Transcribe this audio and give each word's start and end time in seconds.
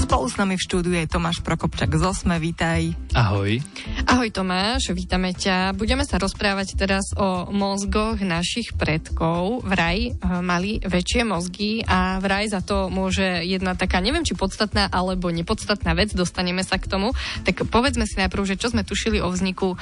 Spolu 0.00 0.32
s 0.32 0.40
nami 0.40 0.56
v 0.56 0.64
štúdiu 0.64 0.96
je 0.96 1.12
Tomáš 1.12 1.44
Prokopčak 1.44 1.92
z 1.92 2.00
Osme, 2.00 2.40
vítaj. 2.40 2.96
Ahoj. 3.12 3.60
Ahoj 4.08 4.32
Tomáš, 4.32 4.96
vítame 4.96 5.36
ťa. 5.36 5.76
Budeme 5.76 6.08
sa 6.08 6.16
rozprávať 6.16 6.72
teraz 6.72 7.12
o 7.20 7.52
mozgoch 7.52 8.16
našich 8.24 8.72
predkov. 8.80 9.60
Vraj 9.60 9.98
eh, 10.08 10.40
mali 10.40 10.80
väčšie 10.80 11.28
mozgy 11.28 11.84
a 11.84 12.16
vraj 12.16 12.48
za 12.48 12.64
to 12.64 12.88
môže 12.88 13.44
jedna 13.44 13.76
taká, 13.76 14.00
neviem 14.00 14.24
či 14.24 14.32
podstatná 14.32 14.88
alebo 14.88 15.28
nepodstatná 15.28 15.92
vec, 15.92 16.16
dostaneme 16.16 16.64
sa 16.64 16.80
k 16.80 16.88
tomu. 16.88 17.12
Tak 17.44 17.68
povedzme 17.68 18.08
si 18.08 18.16
najprv, 18.16 18.48
že 18.48 18.56
čo 18.56 18.72
sme 18.72 18.88
tušili 18.88 19.20
o 19.20 19.28
vzniku 19.28 19.76
um, 19.76 19.78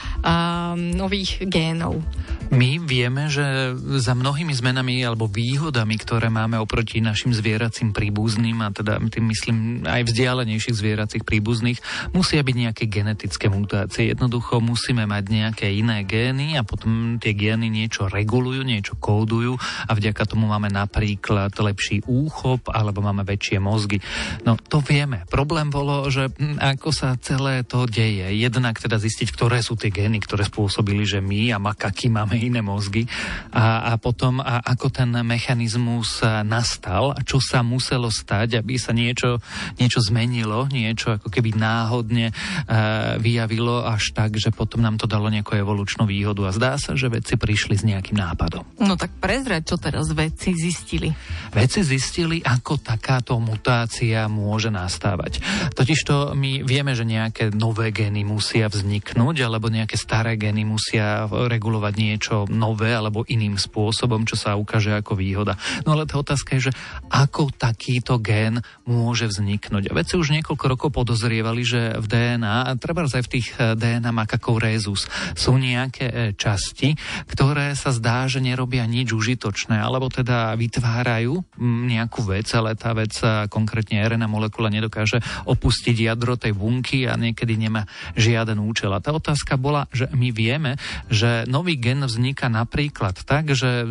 nových 0.99 1.47
génov. 1.47 2.03
My 2.51 2.83
vieme, 2.83 3.31
že 3.31 3.77
za 4.03 4.19
mnohými 4.19 4.57
zmenami 4.57 5.05
alebo 5.05 5.31
výhodami, 5.31 5.95
ktoré 6.01 6.27
máme 6.33 6.59
oproti 6.59 6.99
našim 6.99 7.31
zvieracím 7.31 7.95
príbuzným, 7.95 8.67
a 8.67 8.75
teda 8.75 8.99
tým 9.13 9.25
myslím 9.31 9.57
aj 9.85 10.08
vzdialenejších 10.09 10.77
zvieracích 10.77 11.23
príbuzných, 11.23 11.79
musia 12.17 12.41
byť 12.41 12.57
nejaké 12.57 12.85
genetické 12.89 13.47
mutácie. 13.53 14.11
Jednoducho 14.11 14.59
musíme 14.65 15.05
mať 15.05 15.25
nejaké 15.29 15.67
iné 15.71 16.03
gény 16.09 16.57
a 16.57 16.65
potom 16.65 17.21
tie 17.21 17.37
gény 17.37 17.69
niečo 17.69 18.09
regulujú, 18.09 18.65
niečo 18.65 18.97
kódujú 18.97 19.61
a 19.61 19.91
vďaka 19.93 20.25
tomu 20.25 20.49
máme 20.49 20.73
napríklad 20.73 21.53
lepší 21.53 22.03
úchop 22.09 22.73
alebo 22.73 23.05
máme 23.05 23.23
väčšie 23.23 23.61
mozgy. 23.61 24.01
No 24.49 24.57
to 24.57 24.81
vieme. 24.81 25.29
Problém 25.29 25.69
bolo, 25.69 26.09
že 26.09 26.33
ako 26.59 26.91
sa 26.91 27.15
celé 27.21 27.63
to 27.63 27.85
deje. 27.85 28.33
Jednak 28.35 28.81
teda 28.81 28.97
zistiť, 28.97 29.29
ktoré 29.35 29.61
sú 29.61 29.77
tie 29.77 29.93
gény, 29.93 30.19
ktoré 30.23 30.49
spôsobili, 30.49 31.05
že 31.05 31.21
my 31.21 31.53
a 31.53 31.59
makaky 31.61 32.09
máme 32.09 32.41
iné 32.41 32.65
mozgy 32.65 33.05
a, 33.53 33.93
a 33.93 34.01
potom 34.01 34.41
a 34.41 34.65
ako 34.65 34.89
ten 34.89 35.11
mechanizmus 35.25 36.23
nastal 36.47 37.13
a 37.13 37.21
čo 37.21 37.43
sa 37.43 37.61
muselo 37.61 38.09
stať, 38.09 38.61
aby 38.61 38.81
sa 38.81 38.97
niečo, 38.97 39.43
niečo 39.77 39.98
zmenilo, 39.99 40.71
niečo 40.71 41.19
ako 41.19 41.29
keby 41.33 41.59
náhodne 41.59 42.31
uh, 42.31 43.17
vyjavilo 43.19 43.83
až 43.83 44.15
tak, 44.15 44.39
že 44.39 44.55
potom 44.55 44.85
nám 44.85 45.01
to 45.01 45.11
dalo 45.11 45.27
nejakú 45.33 45.59
evolučnú 45.59 46.07
výhodu 46.07 46.49
a 46.49 46.55
zdá 46.55 46.73
sa, 46.79 46.95
že 46.95 47.11
vedci 47.11 47.35
prišli 47.35 47.75
s 47.75 47.83
nejakým 47.83 48.15
nápadom. 48.15 48.63
No 48.79 48.95
tak 48.95 49.19
prezrať, 49.19 49.75
čo 49.75 49.77
teraz 49.81 50.11
vedci 50.15 50.55
zistili. 50.55 51.11
Vedci 51.51 51.83
zistili, 51.83 52.39
ako 52.45 52.79
takáto 52.79 53.35
mutácia 53.43 54.31
môže 54.31 54.71
nastávať. 54.71 55.43
Totižto 55.75 56.39
my 56.39 56.63
vieme, 56.63 56.95
že 56.95 57.03
nejaké 57.03 57.51
nové 57.51 57.91
gény 57.91 58.23
musia 58.23 58.71
vzniknúť, 58.71 59.37
alebo 59.43 59.73
nejaké 59.73 59.99
staré 59.99 60.39
gény 60.39 60.63
musia 60.63 61.27
regulovať 61.27 61.95
niečo 61.99 62.29
niečo 62.29 62.45
nové 62.53 62.93
alebo 62.93 63.25
iným 63.25 63.57
spôsobom, 63.57 64.29
čo 64.29 64.37
sa 64.37 64.59
ukáže 64.59 64.93
ako 64.93 65.17
výhoda. 65.17 65.57
No 65.89 65.97
ale 65.97 66.05
tá 66.05 66.21
otázka 66.21 66.59
je, 66.59 66.69
že 66.69 66.77
ako 67.09 67.55
takýto 67.57 68.21
gén 68.21 68.61
môže 68.85 69.31
vzniknúť. 69.31 69.88
Vedci 69.89 70.21
už 70.21 70.31
niekoľko 70.37 70.65
rokov 70.69 70.91
podozrievali, 70.93 71.65
že 71.65 71.97
v 71.97 72.07
DNA, 72.07 72.77
treba 72.77 73.09
aj 73.09 73.25
v 73.25 73.33
tých 73.39 73.47
eh, 73.57 73.73
DNA 73.73 74.13
makakov 74.13 74.61
rézus, 74.61 75.09
sú 75.33 75.57
nejaké 75.57 76.07
eh, 76.07 76.17
časti, 76.37 76.95
ktoré 77.29 77.73
sa 77.73 77.91
zdá, 77.95 78.29
že 78.29 78.45
nerobia 78.45 78.85
nič 78.85 79.17
užitočné, 79.17 79.81
alebo 79.81 80.13
teda 80.13 80.53
vytvárajú 80.55 81.41
nejakú 81.63 82.21
vec, 82.29 82.47
ale 82.53 82.77
tá 82.77 82.93
vec, 82.93 83.17
eh, 83.25 83.49
konkrétne 83.49 84.05
RNA 84.05 84.29
molekula, 84.29 84.69
nedokáže 84.69 85.25
opustiť 85.49 85.97
jadro 85.97 86.37
tej 86.37 86.53
bunky 86.53 87.09
a 87.09 87.17
niekedy 87.17 87.57
nemá 87.57 87.89
žiaden 88.15 88.61
účel. 88.61 88.93
A 88.93 89.01
tá 89.01 89.15
otázka 89.15 89.57
bola, 89.57 89.89
že 89.95 90.11
my 90.13 90.29
vieme, 90.35 90.77
že 91.09 91.49
nový 91.49 91.81
gen 91.81 92.05
vzniká 92.05 92.53
napríklad 92.53 93.25
tak, 93.25 93.57
že 93.57 93.87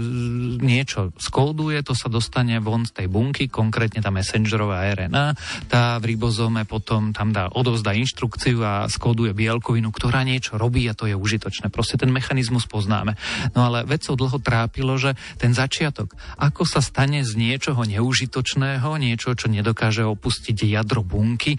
niečo 0.61 1.11
skóduje, 1.17 1.82
to 1.82 1.98
sa 1.98 2.11
dostane 2.11 2.60
von 2.61 2.86
z 2.86 3.04
tej 3.04 3.08
bunky, 3.10 3.49
konkrétne 3.49 4.04
tá 4.04 4.14
messengerová 4.14 4.86
RNA, 4.93 5.26
tá 5.72 5.86
v 5.95 6.11
ribozome 6.11 6.67
potom 6.67 7.15
tam 7.15 7.31
dá 7.31 7.48
odovzdá 7.48 7.95
inštrukciu 7.95 8.59
a 8.59 8.73
skóduje 8.92 9.31
bielkovinu, 9.31 9.87
ktorá 9.95 10.27
niečo 10.27 10.59
robí 10.59 10.83
a 10.92 10.98
to 10.98 11.08
je 11.08 11.15
užitočné. 11.15 11.71
Proste 11.71 11.95
ten 11.95 12.11
mechanizmus 12.11 12.67
poznáme. 12.67 13.15
No 13.55 13.71
ale 13.71 13.87
vedcov 13.87 14.20
dlho 14.20 14.37
trápilo, 14.43 14.99
že 14.99 15.15
ten 15.39 15.55
začiatok, 15.55 16.11
ako 16.36 16.67
sa 16.67 16.83
stane 16.83 17.23
z 17.23 17.31
niečoho 17.39 17.80
neužitočného, 17.87 18.99
niečo, 18.99 19.31
čo 19.39 19.48
nedokáže 19.48 20.03
opustiť 20.03 20.67
jadro 20.67 21.08
bunky, 21.08 21.55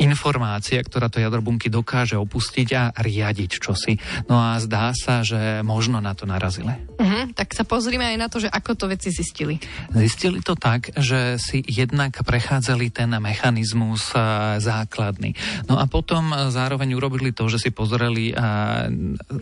informácia, 0.00 0.82
ktorá 0.82 1.06
to 1.12 1.22
jadro 1.22 1.44
bunky 1.44 1.70
dokáže 1.70 2.18
opustiť 2.18 2.68
a 2.74 2.82
riadiť 2.94 3.50
čosi. 3.60 3.98
No 4.26 4.40
a 4.40 4.58
zdá 4.58 4.90
sa, 4.96 5.22
že 5.22 5.60
možno 5.62 6.00
na 6.02 6.16
to 6.16 6.26
narazili. 6.26 6.74
Uh-huh, 6.94 7.30
tak 7.34 7.52
sa 7.54 7.66
pozrime 7.66 8.06
aj 8.06 8.16
na 8.18 8.26
to, 8.30 8.42
že 8.42 8.48
ako 8.50 8.74
to 8.74 8.84
veci 8.90 9.10
zistili. 9.10 9.58
Zistili 9.90 10.40
to 10.42 10.54
tak, 10.54 10.94
že 10.98 11.38
si 11.38 11.62
jednak 11.66 12.22
prechádzali 12.22 12.90
ten 12.94 13.10
mechanizmus 13.18 14.14
základný. 14.58 15.34
No 15.66 15.78
a 15.78 15.86
potom 15.90 16.32
zároveň 16.50 16.94
urobili 16.94 17.34
to, 17.34 17.50
že 17.50 17.68
si 17.68 17.70
pozreli 17.70 18.34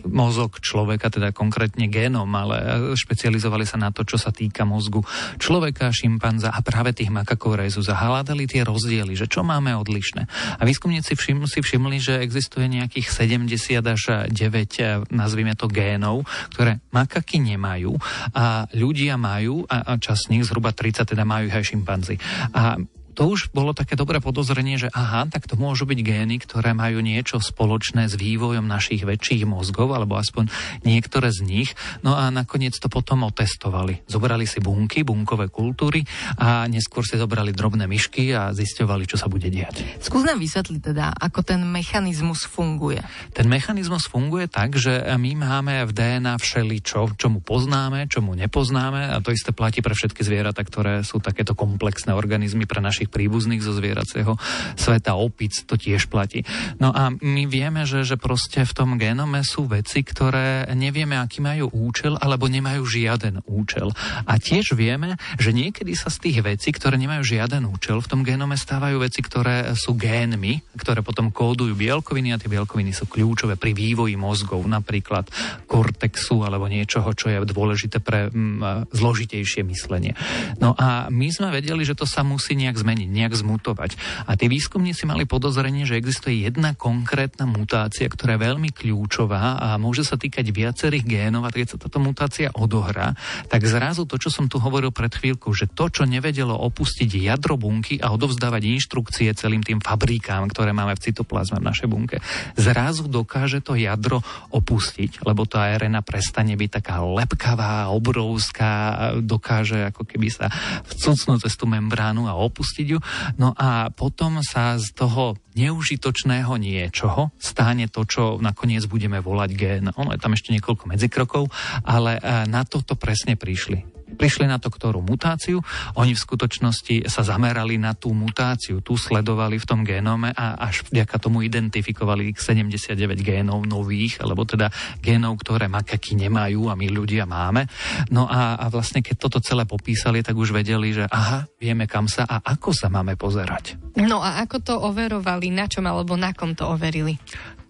mozog 0.09 0.59
človeka, 0.61 1.13
teda 1.13 1.29
konkrétne 1.33 1.89
génom, 1.89 2.29
ale 2.33 2.91
špecializovali 2.97 3.65
sa 3.65 3.77
na 3.77 3.89
to, 3.93 4.05
čo 4.05 4.17
sa 4.17 4.33
týka 4.33 4.65
mozgu 4.65 5.05
človeka, 5.37 5.93
šimpanza 5.93 6.49
a 6.53 6.59
práve 6.65 6.93
tých 6.93 7.13
makakov 7.13 7.57
rezu. 7.57 7.85
Zahľadali 7.85 8.49
tie 8.49 8.65
rozdiely, 8.65 9.13
že 9.13 9.29
čo 9.29 9.45
máme 9.45 9.73
odlišné. 9.77 10.25
A 10.59 10.61
výskumníci 10.63 11.15
všim, 11.15 11.45
si 11.47 11.59
všimli, 11.59 11.97
že 11.99 12.19
existuje 12.21 12.67
nejakých 12.69 13.07
70 13.09 13.83
až 13.83 14.03
9, 14.29 14.79
eh, 14.79 15.01
nazvime 15.11 15.53
to 15.53 15.67
génov, 15.69 16.25
ktoré 16.55 16.79
makaky 16.93 17.41
nemajú 17.43 17.95
a 18.33 18.65
ľudia 18.73 19.19
majú 19.19 19.65
a, 19.67 19.93
a 19.93 20.01
čas 20.01 20.27
nich, 20.29 20.45
zhruba 20.45 20.71
30 20.73 21.05
teda 21.05 21.23
majú 21.23 21.49
aj 21.51 21.63
šimpanzi. 21.63 22.15
A 22.53 22.77
to 23.13 23.29
už 23.29 23.53
bolo 23.53 23.71
také 23.71 23.93
dobré 23.93 24.17
podozrenie, 24.19 24.81
že 24.81 24.89
aha, 24.91 25.29
tak 25.29 25.45
to 25.45 25.55
môžu 25.55 25.85
byť 25.85 25.99
gény, 26.01 26.41
ktoré 26.41 26.73
majú 26.73 26.99
niečo 26.99 27.37
spoločné 27.39 28.09
s 28.09 28.17
vývojom 28.17 28.65
našich 28.65 29.05
väčších 29.05 29.45
mozgov, 29.45 29.93
alebo 29.93 30.17
aspoň 30.17 30.49
niektoré 30.83 31.29
z 31.29 31.45
nich. 31.45 31.69
No 32.01 32.17
a 32.17 32.33
nakoniec 32.33 32.75
to 32.77 32.89
potom 32.89 33.23
otestovali. 33.23 34.03
Zobrali 34.09 34.49
si 34.49 34.59
bunky, 34.59 35.05
bunkové 35.05 35.47
kultúry 35.53 36.03
a 36.41 36.65
neskôr 36.67 37.05
si 37.05 37.15
zobrali 37.15 37.53
drobné 37.53 37.85
myšky 37.85 38.33
a 38.33 38.51
zisťovali, 38.51 39.03
čo 39.07 39.15
sa 39.15 39.29
bude 39.29 39.47
diať. 39.47 40.03
Skús 40.03 40.25
nám 40.25 40.41
vysvetliť 40.41 40.81
teda, 40.81 41.13
ako 41.15 41.45
ten 41.45 41.61
mechanizmus 41.63 42.49
funguje. 42.49 42.99
Ten 43.31 43.47
mechanizmus 43.47 44.09
funguje 44.09 44.49
tak, 44.49 44.75
že 44.75 45.05
my 45.15 45.31
máme 45.37 45.85
v 45.85 45.91
DNA 45.93 46.35
všeličo, 46.41 47.15
čo 47.15 47.27
mu 47.29 47.39
poznáme, 47.39 48.09
čo 48.09 48.25
mu 48.25 48.33
nepoznáme 48.35 49.13
a 49.13 49.21
to 49.21 49.31
isté 49.31 49.53
platí 49.53 49.79
pre 49.79 49.93
všetky 49.93 50.25
zvieratá, 50.25 50.65
ktoré 50.65 51.05
sú 51.05 51.21
takéto 51.21 51.53
komplexné 51.53 52.15
organizmy 52.15 52.65
pre 52.65 52.79
našich 52.79 53.02
našich 53.03 53.11
príbuzných 53.11 53.59
zo 53.59 53.75
zvieracieho 53.75 54.39
sveta, 54.79 55.19
opic, 55.19 55.51
to 55.67 55.75
tiež 55.75 56.07
platí. 56.07 56.47
No 56.79 56.95
a 56.95 57.11
my 57.11 57.43
vieme, 57.51 57.83
že, 57.83 58.07
že 58.07 58.15
proste 58.15 58.63
v 58.63 58.71
tom 58.71 58.95
genome 58.95 59.43
sú 59.43 59.67
veci, 59.67 60.07
ktoré 60.07 60.71
nevieme, 60.71 61.19
aký 61.19 61.43
majú 61.43 61.67
účel, 61.75 62.15
alebo 62.15 62.47
nemajú 62.47 62.87
žiaden 62.87 63.43
účel. 63.43 63.91
A 64.23 64.39
tiež 64.39 64.79
vieme, 64.79 65.19
že 65.35 65.51
niekedy 65.51 65.91
sa 65.99 66.07
z 66.07 66.31
tých 66.31 66.37
vecí, 66.39 66.71
ktoré 66.71 66.95
nemajú 66.95 67.27
žiaden 67.27 67.67
účel, 67.67 67.99
v 67.99 68.07
tom 68.07 68.21
genome 68.23 68.55
stávajú 68.55 69.03
veci, 69.03 69.19
ktoré 69.19 69.75
sú 69.75 69.99
génmi, 69.99 70.63
ktoré 70.79 71.03
potom 71.03 71.27
kódujú 71.27 71.75
bielkoviny 71.75 72.31
a 72.31 72.39
tie 72.39 72.47
bielkoviny 72.47 72.95
sú 72.95 73.11
kľúčové 73.11 73.59
pri 73.59 73.75
vývoji 73.75 74.15
mozgov, 74.15 74.63
napríklad 74.63 75.27
kortexu 75.67 76.45
alebo 76.45 76.71
niečoho, 76.71 77.11
čo 77.11 77.27
je 77.27 77.43
dôležité 77.43 77.99
pre 77.99 78.31
mm, 78.31 78.93
zložitejšie 78.95 79.67
myslenie. 79.67 80.15
No 80.61 80.71
a 80.77 81.09
my 81.09 81.27
sme 81.33 81.49
vedeli, 81.51 81.83
že 81.83 81.97
to 81.97 82.05
sa 82.05 82.21
musí 82.21 82.53
nejak 82.53 82.77
zmeniť 82.77 82.92
zmeniť, 82.93 83.09
nejak 83.09 83.33
zmutovať. 83.33 83.97
A 84.29 84.37
tí 84.37 84.45
výskumníci 84.45 85.09
mali 85.09 85.25
podozrenie, 85.25 85.89
že 85.89 85.97
existuje 85.97 86.45
jedna 86.45 86.77
konkrétna 86.77 87.49
mutácia, 87.49 88.05
ktorá 88.05 88.37
je 88.37 88.45
veľmi 88.45 88.69
kľúčová 88.69 89.57
a 89.57 89.67
môže 89.81 90.05
sa 90.05 90.13
týkať 90.13 90.53
viacerých 90.53 91.01
génov 91.01 91.49
a 91.49 91.49
keď 91.49 91.73
sa 91.73 91.81
táto 91.81 91.97
mutácia 91.97 92.53
odohrá, 92.53 93.17
tak 93.49 93.65
zrazu 93.65 94.05
to, 94.05 94.21
čo 94.21 94.29
som 94.29 94.45
tu 94.45 94.61
hovoril 94.61 94.93
pred 94.93 95.09
chvíľkou, 95.09 95.49
že 95.57 95.65
to, 95.73 95.89
čo 95.89 96.05
nevedelo 96.05 96.53
opustiť 96.53 97.09
jadro 97.09 97.57
bunky 97.57 97.97
a 97.97 98.13
odovzdávať 98.13 98.61
inštrukcie 98.77 99.33
celým 99.33 99.65
tým 99.65 99.81
fabrikám, 99.81 100.45
ktoré 100.53 100.69
máme 100.69 100.93
v 100.93 101.09
cytoplazme 101.09 101.57
v 101.57 101.65
našej 101.65 101.89
bunke, 101.89 102.21
zrazu 102.53 103.09
dokáže 103.09 103.65
to 103.65 103.73
jadro 103.73 104.21
opustiť, 104.53 105.25
lebo 105.25 105.49
tá 105.49 105.73
RNA 105.73 106.05
prestane 106.05 106.53
byť 106.53 106.69
taká 106.69 107.01
lepkavá, 107.01 107.89
obrovská, 107.89 108.71
dokáže 109.17 109.89
ako 109.89 110.05
keby 110.05 110.29
sa 110.29 110.53
vcucnúť 110.85 111.49
cez 111.49 111.57
tú 111.57 111.65
membránu 111.65 112.29
a 112.29 112.37
opustiť 112.43 112.82
opustiť 112.83 112.87
ju. 112.91 112.99
No 113.39 113.55
a 113.55 113.89
potom 113.89 114.43
sa 114.43 114.75
z 114.75 114.91
toho 114.91 115.39
neužitočného 115.55 116.51
niečoho 116.59 117.31
stane 117.39 117.87
to, 117.87 118.03
čo 118.03 118.37
nakoniec 118.43 118.83
budeme 118.85 119.23
volať 119.23 119.49
gén. 119.55 119.85
Ono 119.95 120.11
je 120.11 120.19
tam 120.19 120.35
ešte 120.35 120.51
niekoľko 120.51 120.83
medzikrokov, 120.91 121.43
ale 121.87 122.19
e, 122.19 122.21
na 122.51 122.67
toto 122.67 122.99
presne 122.99 123.39
prišli 123.39 124.02
Prišli 124.13 124.45
na 124.45 124.61
to, 124.61 124.69
ktorú 124.69 125.01
mutáciu, 125.01 125.59
oni 125.97 126.13
v 126.13 126.23
skutočnosti 126.23 127.09
sa 127.09 127.21
zamerali 127.25 127.75
na 127.81 127.97
tú 127.97 128.13
mutáciu, 128.13 128.79
tu 128.79 128.95
sledovali 128.95 129.57
v 129.57 129.65
tom 129.67 129.81
génome 129.81 130.31
a 130.33 130.57
až 130.61 130.85
vďaka 130.87 131.15
tomu 131.19 131.43
identifikovali 131.43 132.33
79 132.37 132.93
génov 133.19 133.65
nových, 133.65 134.21
alebo 134.21 134.45
teda 134.45 134.69
génov, 135.01 135.39
ktoré 135.41 135.67
makaky 135.67 136.15
nemajú 136.15 136.69
a 136.69 136.77
my 136.77 136.87
ľudia 136.89 137.25
máme. 137.27 137.65
No 138.13 138.29
a, 138.29 138.55
a 138.57 138.65
vlastne 138.69 139.01
keď 139.01 139.15
toto 139.17 139.39
celé 139.43 139.65
popísali, 139.67 140.21
tak 140.21 140.37
už 140.37 140.53
vedeli, 140.53 140.93
že 140.93 141.05
aha, 141.09 141.49
vieme 141.57 141.89
kam 141.89 142.05
sa 142.05 142.25
a 142.29 142.41
ako 142.43 142.71
sa 142.71 142.87
máme 142.87 143.17
pozerať. 143.17 143.77
No 143.99 144.21
a 144.21 144.41
ako 144.41 144.57
to 144.61 144.73
overovali, 144.77 145.53
na 145.53 145.69
čom 145.69 145.85
alebo 145.85 146.17
na 146.17 146.33
kom 146.33 146.53
to 146.57 146.65
overili? 146.69 147.17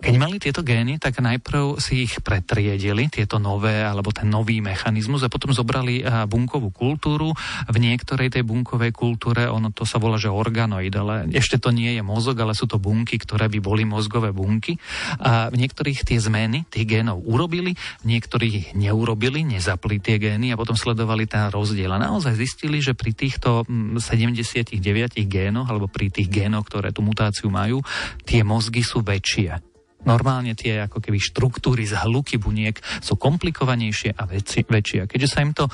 Keď 0.04 0.20
mali 0.20 0.36
tieto 0.36 0.68
gény, 0.68 1.00
tak 1.00 1.24
najprv 1.24 1.80
si 1.80 2.04
ich 2.04 2.20
pretriedili, 2.20 3.08
tieto 3.08 3.40
nové, 3.40 3.88
alebo 3.88 4.12
ten 4.12 4.28
nový 4.28 4.60
mechanizmus 4.60 5.24
a 5.24 5.32
potom 5.32 5.56
zobrali 5.56 6.04
bunkovú 6.28 6.76
kultúru. 6.76 7.32
V 7.72 7.78
niektorej 7.80 8.36
tej 8.36 8.44
bunkovej 8.44 8.92
kultúre, 8.92 9.48
ono 9.48 9.72
to 9.72 9.88
sa 9.88 10.04
volá, 10.04 10.20
že 10.20 10.28
organoid, 10.28 10.92
ale 10.92 11.32
ešte 11.32 11.56
to 11.56 11.72
nie 11.72 11.96
je 11.96 12.04
mozog, 12.04 12.36
ale 12.44 12.52
sú 12.52 12.68
to 12.68 12.84
bunky, 12.84 13.16
ktoré 13.16 13.48
by 13.48 13.64
boli 13.64 13.88
mozgové 13.88 14.36
bunky. 14.36 14.76
A 15.24 15.48
v 15.48 15.56
niektorých 15.56 16.04
tie 16.04 16.20
zmeny 16.20 16.68
tých 16.68 16.84
génov 16.84 17.24
urobili, 17.24 17.72
v 18.04 18.06
niektorých 18.06 18.76
neurobili, 18.76 19.48
nezapli 19.48 20.04
tie 20.04 20.20
gény 20.20 20.52
a 20.52 20.60
potom 20.60 20.76
sledovali 20.76 21.32
ten 21.32 21.48
rozdiel. 21.48 21.96
A 21.96 22.04
naozaj 22.12 22.36
zistili, 22.36 22.84
že 22.84 22.92
pri 22.92 23.16
týchto 23.16 23.64
79 23.64 24.76
mm, 24.76 25.32
génoch, 25.32 25.72
alebo 25.72 25.88
pri 25.88 26.12
tých 26.12 26.28
génoch, 26.28 26.68
ktoré 26.68 26.92
tú 26.92 27.00
mutáciu 27.00 27.48
majú, 27.48 27.80
tie 28.28 28.44
mozgy 28.44 28.84
sú 28.84 29.00
väčšie. 29.00 29.73
Normálne 30.04 30.54
tie 30.54 30.86
ako 30.86 31.00
keby 31.00 31.20
štruktúry 31.20 31.88
z 31.88 31.96
hluky 32.04 32.40
buniek 32.40 32.76
sú 33.00 33.16
komplikovanejšie 33.16 34.16
a 34.16 34.24
väčšie. 34.28 34.68
väčšie. 34.68 35.00
A 35.04 35.10
keďže 35.10 35.30
sa 35.32 35.44
im 35.44 35.56
to 35.56 35.68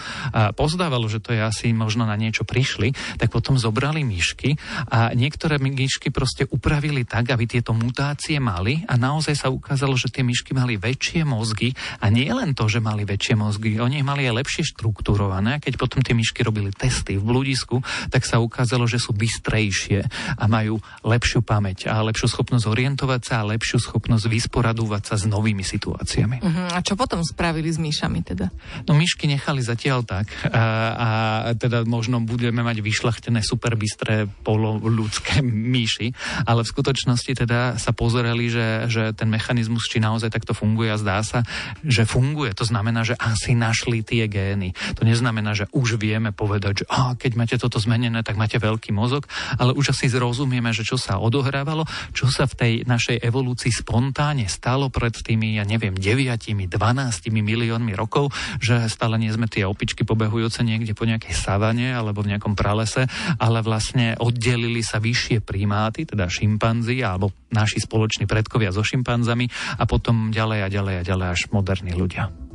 pozdávalo, 0.55 1.09
že 1.09 1.21
to 1.21 1.33
je 1.33 1.41
asi 1.41 1.73
možno 1.73 2.05
na 2.05 2.15
niečo 2.19 2.45
prišli, 2.45 2.93
tak 3.17 3.33
potom 3.33 3.57
zobrali 3.57 4.05
myšky 4.05 4.55
a 4.89 5.11
niektoré 5.17 5.57
myšky 5.57 6.13
proste 6.13 6.45
upravili 6.49 7.05
tak, 7.05 7.31
aby 7.33 7.45
tieto 7.49 7.73
mutácie 7.73 8.37
mali 8.37 8.85
a 8.85 8.95
naozaj 8.99 9.35
sa 9.35 9.47
ukázalo, 9.49 9.95
že 9.95 10.11
tie 10.13 10.21
myšky 10.25 10.53
mali 10.53 10.77
väčšie 10.77 11.25
mozgy 11.25 11.73
a 12.03 12.11
nie 12.13 12.29
len 12.29 12.53
to, 12.53 12.69
že 12.69 12.83
mali 12.83 13.05
väčšie 13.05 13.35
mozgy, 13.39 13.81
oni 13.81 14.03
mali 14.05 14.29
aj 14.29 14.43
lepšie 14.43 14.63
štruktúrované. 14.75 15.57
A 15.57 15.61
keď 15.63 15.79
potom 15.79 16.03
tie 16.03 16.13
myšky 16.13 16.43
robili 16.43 16.69
testy 16.75 17.17
v 17.17 17.23
bludisku, 17.23 17.81
tak 18.11 18.27
sa 18.27 18.37
ukázalo, 18.43 18.85
že 18.85 19.01
sú 19.01 19.15
bystrejšie 19.15 19.99
a 20.37 20.43
majú 20.45 20.77
lepšiu 21.03 21.41
pamäť 21.41 21.87
a 21.89 22.03
lepšiu 22.03 22.29
schopnosť 22.29 22.65
orientovať 22.69 23.21
sa 23.23 23.35
a 23.41 23.49
lepšiu 23.55 23.79
schopnosť 23.79 24.18
schopnosť 24.19 24.35
vysporadúvať 24.35 25.03
sa 25.07 25.15
s 25.15 25.23
novými 25.23 25.63
situáciami. 25.63 26.43
Uh-huh. 26.43 26.75
A 26.75 26.83
čo 26.83 26.99
potom 26.99 27.23
spravili 27.23 27.71
s 27.71 27.79
myšami 27.79 28.19
teda? 28.27 28.51
No 28.83 28.91
myšky 28.91 29.31
nechali 29.31 29.63
zatiaľ 29.63 30.03
tak 30.03 30.27
a, 30.43 30.65
a 30.91 31.09
teda 31.55 31.87
možno 31.87 32.19
budeme 32.19 32.59
mať 32.59 32.83
vyšlachtené 32.83 33.39
superbystré 33.39 34.27
poloľudské 34.43 35.39
myši, 35.39 36.11
ale 36.43 36.67
v 36.67 36.71
skutočnosti 36.75 37.31
teda 37.47 37.79
sa 37.79 37.95
pozerali, 37.95 38.51
že, 38.51 38.91
že 38.91 39.03
ten 39.15 39.31
mechanizmus 39.31 39.87
či 39.87 40.03
naozaj 40.03 40.35
takto 40.35 40.51
funguje 40.51 40.91
a 40.91 40.99
zdá 40.99 41.23
sa, 41.23 41.47
že 41.79 42.03
funguje. 42.03 42.51
To 42.59 42.67
znamená, 42.67 43.07
že 43.07 43.15
asi 43.15 43.55
našli 43.55 44.03
tie 44.03 44.27
gény. 44.27 44.75
To 44.99 45.07
neznamená, 45.07 45.55
že 45.55 45.71
už 45.71 45.95
vieme 45.95 46.35
povedať, 46.35 46.83
že 46.83 46.85
á, 46.91 47.15
keď 47.15 47.31
máte 47.39 47.55
toto 47.55 47.79
zmenené, 47.79 48.19
tak 48.25 48.35
máte 48.35 48.59
veľký 48.59 48.91
mozog, 48.91 49.23
ale 49.55 49.71
už 49.71 49.95
asi 49.95 50.11
zrozumieme, 50.11 50.75
že 50.75 50.83
čo 50.83 50.99
sa 50.99 51.21
odohrávalo, 51.21 51.87
čo 52.11 52.27
sa 52.27 52.49
v 52.49 52.57
tej 52.57 52.73
našej 52.83 53.23
evolúcii 53.23 53.71
spon 53.71 54.08
spontánne 54.09 54.49
stalo 54.49 54.89
pred 54.89 55.13
tými, 55.13 55.61
ja 55.61 55.63
neviem, 55.69 55.93
9, 55.93 56.49
12 56.49 57.29
miliónmi 57.29 57.93
rokov, 57.93 58.33
že 58.57 58.89
stále 58.89 59.21
nie 59.21 59.29
sme 59.29 59.45
tie 59.45 59.69
opičky 59.69 60.01
pobehujúce 60.01 60.65
niekde 60.65 60.97
po 60.97 61.05
nejakej 61.05 61.37
savane 61.37 61.93
alebo 61.93 62.25
v 62.25 62.33
nejakom 62.33 62.57
pralese, 62.57 63.05
ale 63.37 63.61
vlastne 63.61 64.17
oddelili 64.17 64.81
sa 64.81 64.97
vyššie 64.97 65.45
primáty, 65.45 66.09
teda 66.09 66.25
šimpanzi 66.25 67.05
alebo 67.05 67.29
naši 67.53 67.85
spoloční 67.85 68.25
predkovia 68.25 68.73
so 68.73 68.81
šimpanzami 68.81 69.45
a 69.77 69.85
potom 69.85 70.33
ďalej 70.33 70.65
a 70.65 70.67
ďalej 70.73 70.95
a 70.97 71.03
ďalej 71.05 71.27
až 71.29 71.41
moderní 71.53 71.93
ľudia. 71.93 72.48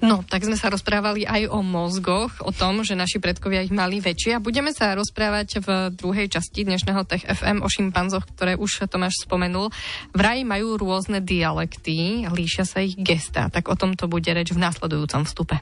No, 0.00 0.24
tak 0.24 0.48
sme 0.48 0.56
sa 0.56 0.72
rozprávali 0.72 1.28
aj 1.28 1.52
o 1.52 1.60
mozgoch, 1.60 2.32
o 2.40 2.52
tom, 2.54 2.80
že 2.80 2.96
naši 2.96 3.20
predkovia 3.20 3.60
ich 3.60 3.74
mali 3.74 4.00
väčšie 4.00 4.36
a 4.36 4.42
budeme 4.42 4.72
sa 4.72 4.96
rozprávať 4.96 5.60
v 5.60 5.68
druhej 5.92 6.32
časti 6.32 6.64
dnešného 6.64 7.04
Tech 7.04 7.24
FM 7.28 7.60
o 7.60 7.68
šimpanzoch, 7.68 8.24
ktoré 8.32 8.56
už 8.56 8.88
Tomáš 8.88 9.28
spomenul. 9.28 9.68
Vraj 10.16 10.40
majú 10.48 10.80
rôzne 10.80 11.20
dialekty, 11.20 12.24
líšia 12.32 12.64
sa 12.64 12.80
ich 12.80 12.96
gesta, 12.96 13.52
tak 13.52 13.68
o 13.68 13.76
tom 13.76 13.92
to 13.92 14.08
bude 14.08 14.28
reč 14.32 14.56
v 14.56 14.62
následujúcom 14.62 15.28
vstupe. 15.28 15.60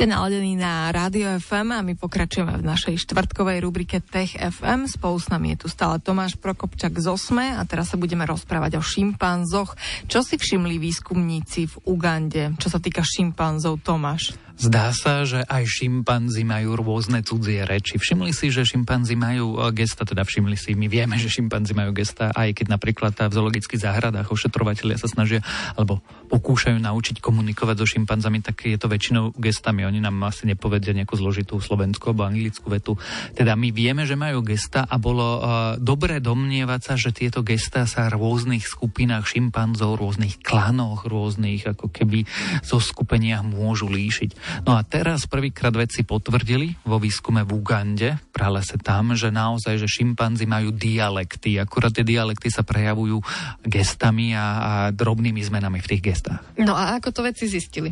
Ste 0.00 0.16
naladení 0.16 0.56
na 0.56 0.88
Rádio 0.88 1.28
FM 1.36 1.76
a 1.76 1.84
my 1.84 1.92
pokračujeme 1.92 2.56
v 2.56 2.64
našej 2.64 3.04
štvrtkovej 3.04 3.60
rubrike 3.60 4.00
Tech 4.00 4.32
FM. 4.32 4.88
Spolu 4.88 5.20
s 5.20 5.28
nami 5.28 5.52
je 5.52 5.60
tu 5.60 5.68
stále 5.68 6.00
Tomáš 6.00 6.40
Prokopčak 6.40 6.96
z 6.96 7.04
Osme 7.04 7.52
a 7.52 7.60
teraz 7.68 7.92
sa 7.92 8.00
budeme 8.00 8.24
rozprávať 8.24 8.80
o 8.80 8.82
šimpanzoch. 8.82 9.76
Čo 10.08 10.24
si 10.24 10.40
všimli 10.40 10.80
výskumníci 10.80 11.68
v 11.68 11.74
Ugande, 11.84 12.56
čo 12.56 12.72
sa 12.72 12.80
týka 12.80 13.04
šimpanzov, 13.04 13.84
Tomáš? 13.84 14.40
Zdá 14.60 14.92
sa, 14.92 15.24
že 15.24 15.40
aj 15.48 15.64
šimpanzi 15.64 16.44
majú 16.44 16.76
rôzne 16.76 17.24
cudzie 17.24 17.64
reči. 17.64 17.96
Všimli 17.96 18.28
si, 18.36 18.52
že 18.52 18.68
šimpanzi 18.68 19.16
majú 19.16 19.56
e, 19.56 19.72
gesta, 19.72 20.04
teda 20.04 20.20
všimli 20.20 20.52
si, 20.52 20.76
my 20.76 20.84
vieme, 20.84 21.16
že 21.16 21.32
šimpanzi 21.32 21.72
majú 21.72 21.96
gesta, 21.96 22.28
aj 22.36 22.60
keď 22.60 22.76
napríklad 22.76 23.16
v 23.16 23.32
zoologických 23.32 23.80
záhradách 23.80 24.28
ošetrovateľia 24.28 25.00
sa 25.00 25.08
snažia 25.08 25.40
alebo 25.80 26.04
pokúšajú 26.28 26.76
naučiť 26.76 27.24
komunikovať 27.24 27.76
so 27.80 27.88
šimpanzami, 27.88 28.44
tak 28.44 28.68
je 28.68 28.76
to 28.76 28.92
väčšinou 28.92 29.32
gestami. 29.40 29.88
Oni 29.88 29.96
nám 29.96 30.20
asi 30.28 30.44
nepovedia 30.44 30.92
nejakú 30.92 31.16
zložitú 31.16 31.56
slovenskú 31.56 32.12
alebo 32.12 32.28
anglickú 32.28 32.68
vetu. 32.68 33.00
Teda 33.32 33.56
my 33.56 33.72
vieme, 33.72 34.04
že 34.04 34.20
majú 34.20 34.44
gesta 34.44 34.84
a 34.84 35.00
bolo 35.00 35.40
uh, 35.40 35.40
dobré 35.80 36.20
domnievať 36.20 36.80
sa, 36.84 36.94
že 37.00 37.16
tieto 37.16 37.40
gesta 37.40 37.88
sa 37.88 38.12
v 38.12 38.20
rôznych 38.20 38.68
skupinách 38.68 39.24
šimpanzov, 39.24 39.96
rôznych 39.96 40.36
klanoch, 40.44 41.08
rôznych 41.08 41.64
ako 41.64 41.88
keby 41.88 42.28
zo 42.60 42.76
skupeniach 42.76 43.40
môžu 43.40 43.88
líšiť. 43.88 44.49
No 44.66 44.76
a 44.76 44.84
teraz 44.84 45.24
prvýkrát 45.26 45.72
vedci 45.72 46.04
potvrdili 46.04 46.76
vo 46.84 47.00
výskume 47.00 47.42
v 47.42 47.50
Ugande, 47.56 48.18
v 48.18 48.28
pralese 48.30 48.76
tam, 48.78 49.12
že 49.16 49.32
naozaj, 49.34 49.80
že 49.80 49.88
šimpanzi 49.90 50.46
majú 50.46 50.70
dialekty. 50.70 51.58
Akurát 51.58 51.90
tie 51.90 52.06
dialekty 52.06 52.52
sa 52.52 52.62
prejavujú 52.62 53.18
gestami 53.66 54.32
a, 54.36 54.46
a 54.46 54.72
drobnými 54.94 55.42
zmenami 55.42 55.82
v 55.82 55.88
tých 55.90 56.02
gestách. 56.14 56.40
No 56.60 56.78
a 56.78 57.00
ako 57.00 57.10
to 57.10 57.20
vedci 57.26 57.50
zistili? 57.50 57.90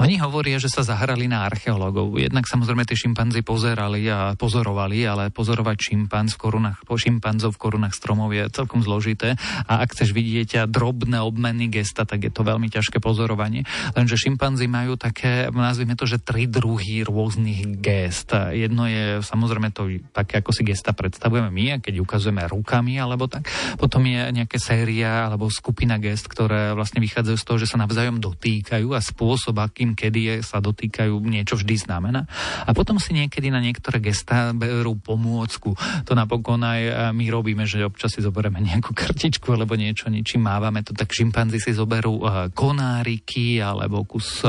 Oni 0.00 0.18
hovoria, 0.18 0.58
že 0.58 0.72
sa 0.72 0.82
zahrali 0.82 1.30
na 1.30 1.46
archeológov. 1.46 2.18
Jednak 2.18 2.48
samozrejme 2.50 2.82
tie 2.88 2.98
šimpanzi 2.98 3.46
pozerali 3.46 4.08
a 4.10 4.34
pozorovali, 4.34 5.04
ale 5.06 5.30
pozorovať 5.30 5.92
šimpanz 5.92 6.34
v 6.34 6.40
korunách, 6.42 6.82
po 6.82 6.98
šimpanzov 6.98 7.54
v 7.54 7.62
korunách 7.62 7.94
stromov 7.94 8.34
je 8.34 8.48
celkom 8.50 8.82
zložité. 8.82 9.38
A 9.70 9.84
ak 9.84 9.94
chceš 9.94 10.10
vidieť 10.10 10.66
drobné 10.66 11.22
obmeny 11.22 11.70
gesta, 11.70 12.02
tak 12.02 12.26
je 12.26 12.32
to 12.32 12.42
veľmi 12.42 12.66
ťažké 12.72 12.98
pozorovanie. 12.98 13.68
Lenže 13.94 14.18
šimpanzi 14.18 14.66
majú 14.66 14.98
také, 14.98 15.52
nazvime 15.52 15.85
to, 15.94 16.08
že 16.08 16.18
tri 16.18 16.50
druhy 16.50 17.06
rôznych 17.06 17.78
gest. 17.78 18.34
Jedno 18.34 18.90
je 18.90 19.22
samozrejme 19.22 19.70
to 19.70 20.02
také, 20.10 20.42
ako 20.42 20.50
si 20.50 20.66
gesta 20.66 20.90
predstavujeme 20.96 21.52
my, 21.52 21.78
keď 21.78 22.02
ukazujeme 22.02 22.42
rukami 22.48 22.98
alebo 22.98 23.30
tak. 23.30 23.46
Potom 23.78 24.02
je 24.08 24.34
nejaká 24.34 24.58
séria 24.58 25.30
alebo 25.30 25.46
skupina 25.52 26.00
gest, 26.02 26.26
ktoré 26.26 26.74
vlastne 26.74 26.98
vychádzajú 27.04 27.36
z 27.36 27.46
toho, 27.46 27.58
že 27.60 27.70
sa 27.70 27.78
navzájom 27.78 28.18
dotýkajú 28.18 28.96
a 28.96 29.04
spôsob, 29.04 29.60
akým 29.60 29.92
kedy 29.92 30.20
je, 30.24 30.34
sa 30.40 30.58
dotýkajú, 30.64 31.12
niečo 31.22 31.60
vždy 31.60 31.76
znamená. 31.76 32.24
A 32.64 32.72
potom 32.72 32.96
si 32.96 33.12
niekedy 33.12 33.52
na 33.52 33.60
niektoré 33.60 34.00
gesta 34.00 34.56
berú 34.56 34.96
pomôcku. 34.96 35.76
To 36.08 36.12
napokon 36.16 36.64
aj 36.64 37.12
my 37.12 37.28
robíme, 37.28 37.68
že 37.68 37.84
občas 37.84 38.16
si 38.16 38.24
zoberieme 38.24 38.64
nejakú 38.64 38.96
kartičku 38.96 39.52
alebo 39.52 39.76
niečo, 39.76 40.08
ničím 40.08 40.48
mávame 40.48 40.80
to, 40.80 40.96
tak 40.96 41.12
šimpanzi 41.12 41.60
si 41.60 41.76
zoberú 41.76 42.24
konáriky 42.56 43.60
alebo 43.60 44.06
kus 44.08 44.40